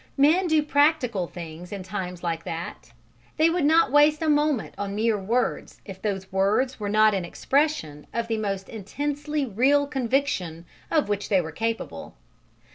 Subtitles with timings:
[0.17, 2.91] Men do practical things in times like that:
[3.37, 7.23] they would not waste a moment on mere words if those words were not an
[7.23, 12.15] expression of the most intensely real conviction of which they were capable.